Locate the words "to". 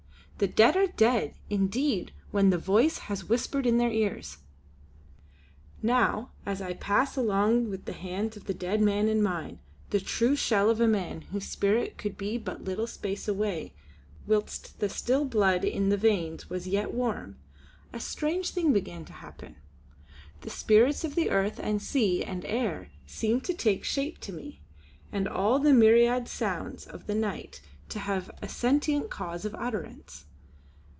19.05-19.13, 23.43-23.53, 24.21-24.33, 27.89-27.99